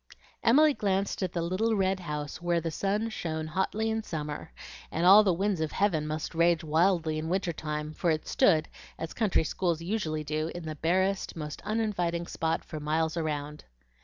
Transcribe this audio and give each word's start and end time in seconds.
Emily 0.43 0.73
glanced 0.73 1.21
at 1.21 1.31
the 1.33 1.43
little 1.43 1.75
red 1.75 1.99
house 1.99 2.41
where 2.41 2.59
the 2.59 2.71
sun 2.71 3.11
shone 3.11 3.45
hotly 3.45 3.91
in 3.91 4.01
summer, 4.01 4.51
and 4.89 5.05
all 5.05 5.23
the 5.23 5.31
winds 5.31 5.61
of 5.61 5.71
heaven 5.73 6.07
must 6.07 6.33
rage 6.33 6.63
wildly 6.63 7.19
in 7.19 7.29
winter 7.29 7.53
time, 7.53 7.93
for 7.93 8.09
it 8.09 8.27
stood, 8.27 8.67
as 8.97 9.13
country 9.13 9.43
schools 9.43 9.79
usually 9.79 10.23
do, 10.23 10.47
in 10.55 10.63
the 10.63 10.73
barest, 10.73 11.35
most 11.35 11.61
uninviting 11.65 12.25
spot 12.25 12.65
for 12.65 12.79
miles 12.79 13.15
around. 13.15 13.65